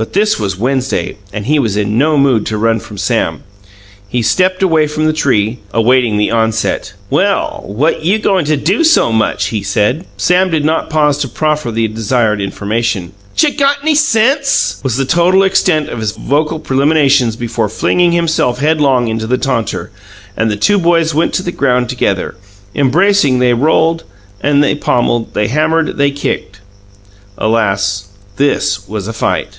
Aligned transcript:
But 0.00 0.12
this 0.12 0.38
was 0.38 0.56
Wednesday, 0.56 1.16
and 1.32 1.44
he 1.46 1.58
was 1.58 1.76
in 1.76 1.98
no 1.98 2.16
mood 2.16 2.46
to 2.46 2.56
run 2.56 2.78
from 2.78 2.98
Sam. 2.98 3.42
He 4.08 4.22
stepped 4.22 4.62
away 4.62 4.86
from 4.86 5.06
the 5.06 5.12
tree, 5.12 5.58
awaiting 5.74 6.16
the 6.16 6.30
onset. 6.30 6.92
"Well, 7.10 7.64
what 7.66 8.04
you 8.04 8.20
goin' 8.20 8.44
to 8.44 8.56
do 8.56 8.84
so 8.84 9.10
much?" 9.10 9.46
he 9.46 9.60
said. 9.64 10.06
Sam 10.16 10.50
did 10.52 10.64
not 10.64 10.88
pause 10.88 11.18
to 11.18 11.28
proffer 11.28 11.72
the 11.72 11.88
desired 11.88 12.40
information. 12.40 13.12
"'Tcha 13.36 13.58
got'ny 13.58 13.96
SENSE!" 13.96 14.78
was 14.84 14.96
the 14.96 15.04
total 15.04 15.42
extent 15.42 15.88
of 15.88 15.98
his 15.98 16.12
vocal 16.12 16.60
preliminaries 16.60 17.34
before 17.34 17.68
flinging 17.68 18.12
himself 18.12 18.60
headlong 18.60 19.08
upon 19.10 19.28
the 19.28 19.36
taunter; 19.36 19.90
and 20.36 20.48
the 20.48 20.54
two 20.54 20.78
boys 20.78 21.12
went 21.12 21.34
to 21.34 21.42
the 21.42 21.50
ground 21.50 21.88
together. 21.88 22.36
Embracing, 22.72 23.40
they 23.40 23.52
rolled, 23.52 24.04
they 24.44 24.76
pommelled, 24.76 25.34
they 25.34 25.48
hammered, 25.48 25.96
they 25.96 26.12
kicked. 26.12 26.60
Alas, 27.36 28.10
this 28.36 28.86
was 28.88 29.08
a 29.08 29.12
fight. 29.12 29.58